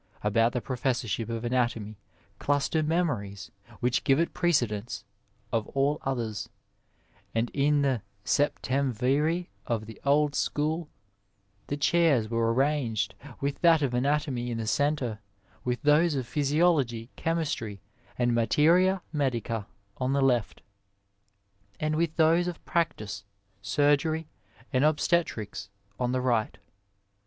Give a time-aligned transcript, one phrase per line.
[0.23, 1.99] About the professorship of anatomy
[2.39, 3.51] cluster memories
[3.81, 5.03] which give it precedence
[5.51, 6.49] of all others,
[7.35, 10.33] and in the 80 Digitized by Google THE LEAVEN OF SCIENCE aeptemTiri of the old
[10.33, 10.89] school
[11.67, 15.19] the chairs were arranged, with that of anatomy in the centre,
[15.63, 17.79] with those of physiology, chemistry,
[18.17, 20.63] and materia medica on the left,
[21.79, 23.23] and with those of practice,
[23.61, 24.27] surgery,
[24.73, 26.57] and obstetrics on the right.